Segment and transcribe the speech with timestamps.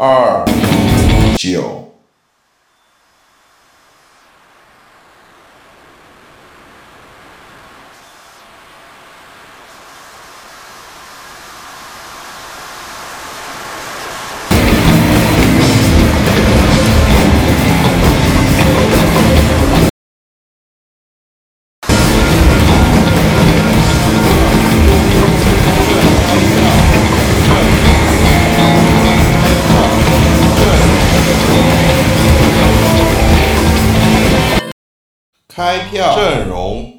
[0.00, 0.44] 二
[1.36, 1.97] 九。
[35.58, 36.97] 开票阵容。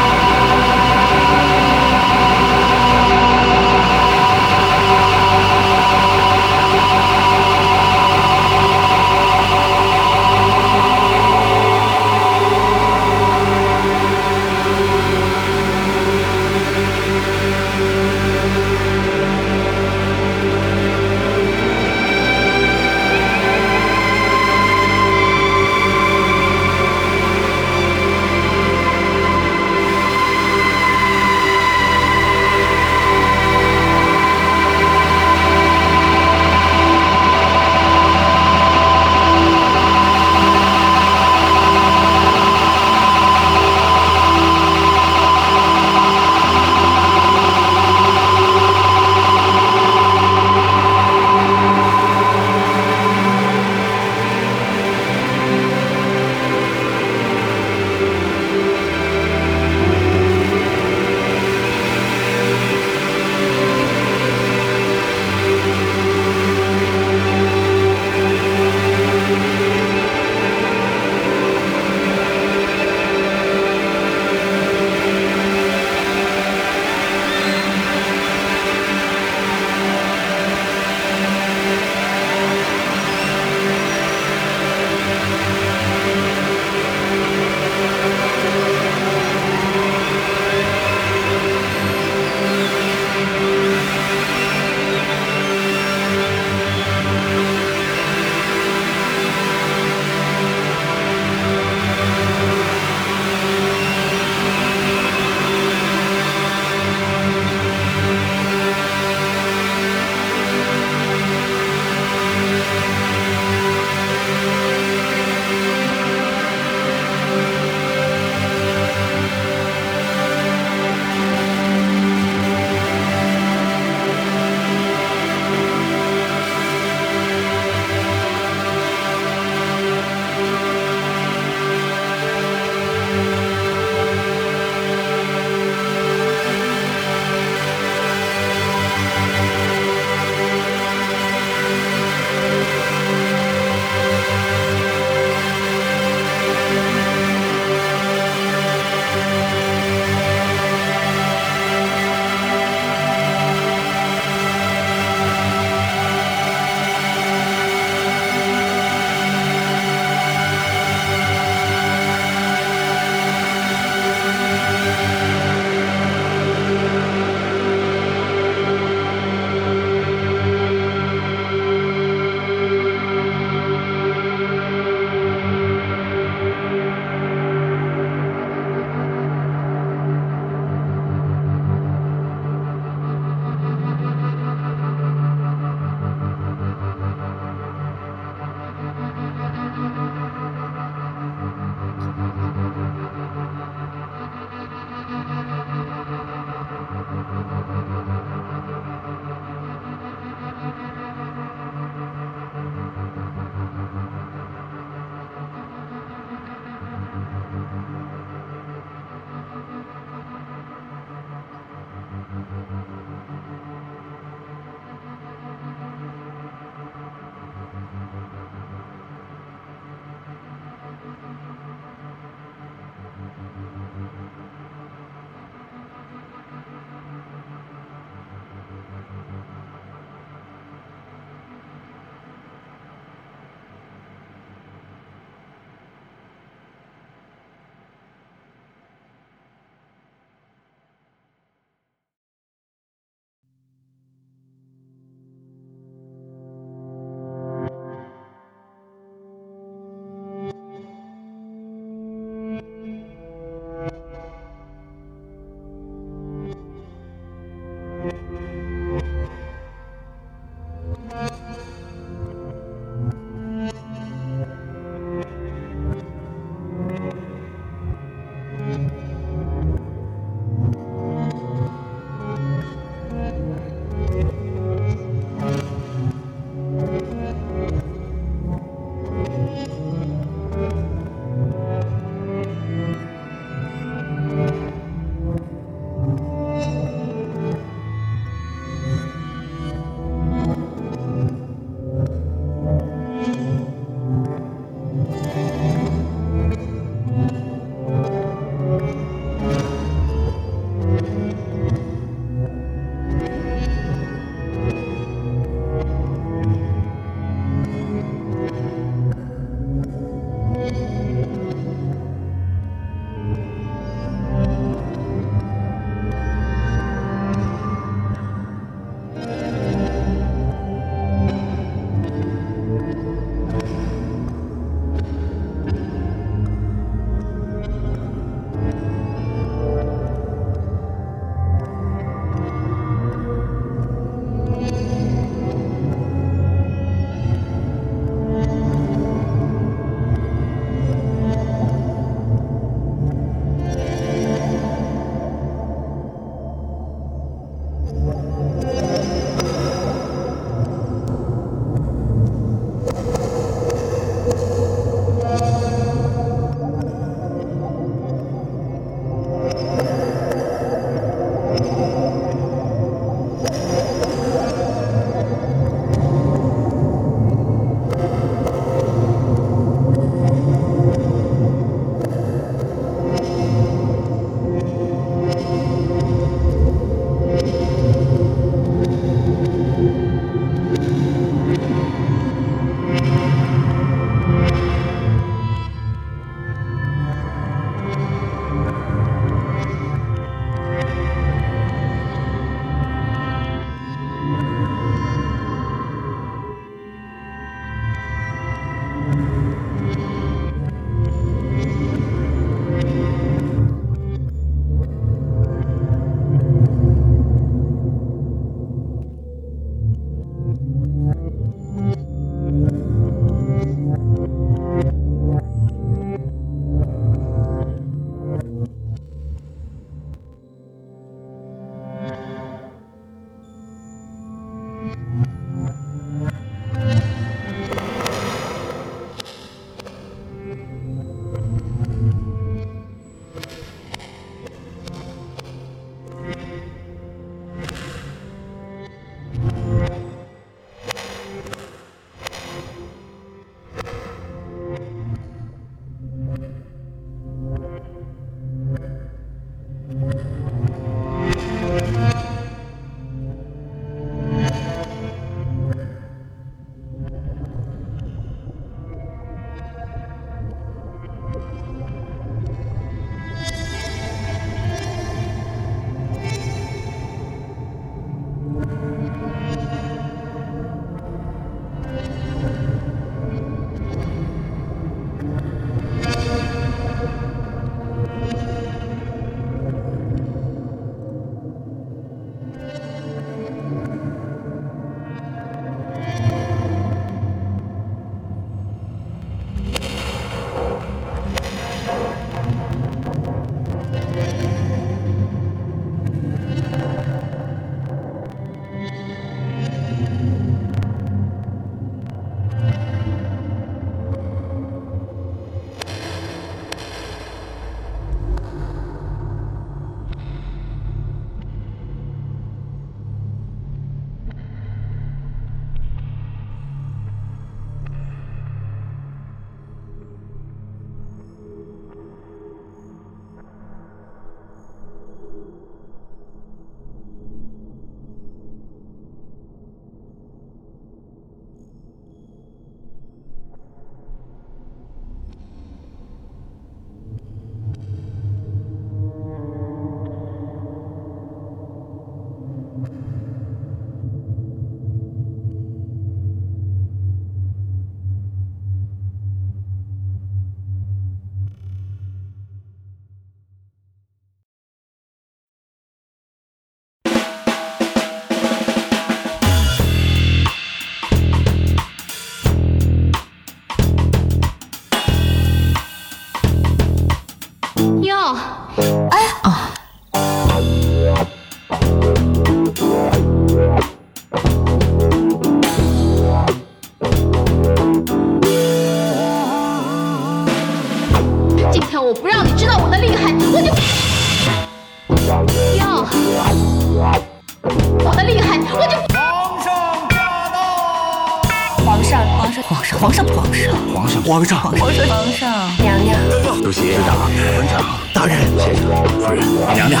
[593.04, 596.18] 皇上，皇上，皇上，皇上，皇上，皇上，娘娘，
[596.62, 597.14] 主席，局长，
[597.58, 598.86] 文长，大人，先生，
[599.20, 600.00] 夫人，娘娘。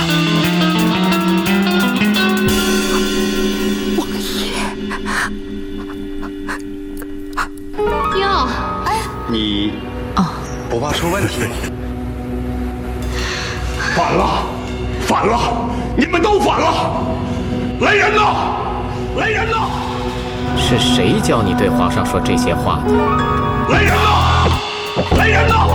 [3.98, 4.08] 王
[8.16, 8.48] 爷，哟，
[8.86, 8.96] 哎，
[9.28, 9.74] 你
[10.14, 10.30] 啊，
[10.70, 11.42] 不怕出问题？
[13.94, 14.46] 反了，
[15.02, 17.04] 反了，你们都反了！
[17.80, 18.56] 来人呐，
[19.18, 19.68] 来人呐！
[20.56, 22.92] 是谁教你对皇上说这些话的？
[23.68, 24.48] 来人呐！
[25.16, 25.66] 来人呐！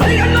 [0.00, 0.40] 来人呐！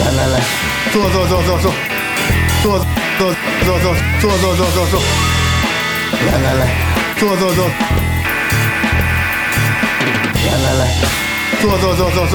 [0.00, 0.34] 来来来，
[0.92, 1.72] 坐坐坐坐坐，
[2.62, 2.64] 坐
[3.18, 3.94] 坐坐坐坐坐。
[4.20, 4.94] 坐坐坐，
[6.26, 6.62] 来来来，
[7.18, 7.58] 坐坐坐，
[10.46, 10.80] 来来来，
[11.60, 11.62] 坐。
[11.78, 12.32] 坐坐坐坐，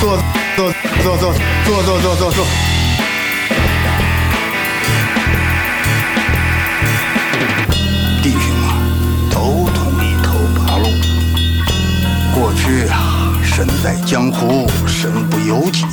[0.00, 0.41] 坐。
[0.54, 0.70] 坐
[1.02, 1.32] 坐坐
[1.64, 2.44] 坐坐坐坐坐，
[8.22, 8.64] 弟兄们
[9.30, 10.84] 都同意投八路。
[12.34, 15.86] 过去啊，身在江湖，身不由己。